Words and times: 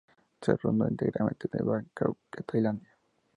Se 0.41 0.57
rodó 0.57 0.87
íntegramente 0.89 1.47
en 1.53 1.63
Bangkok, 1.63 2.17
Tailandia. 2.47 2.97